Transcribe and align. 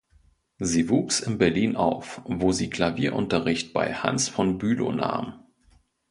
Sie 0.57 0.89
wuchs 0.89 1.19
in 1.19 1.37
Berlin 1.37 1.75
auf, 1.75 2.21
wo 2.25 2.51
sie 2.51 2.71
Klavierunterricht 2.71 3.71
bei 3.71 3.93
Hans 3.93 4.29
von 4.29 4.57
Bülow 4.57 4.91
nahm. 4.91 5.45